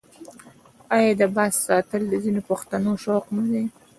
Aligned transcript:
آیا 0.95 1.11
د 1.19 1.21
باز 1.35 1.53
ساتل 1.67 2.01
د 2.09 2.13
ځینو 2.23 2.41
پښتنو 2.49 2.91
شوق 3.03 3.25
نه 3.35 3.43
دی؟ 3.51 3.63